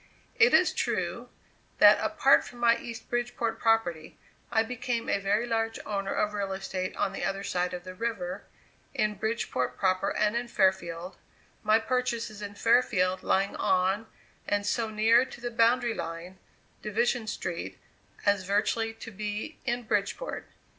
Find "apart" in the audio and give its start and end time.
2.03-2.43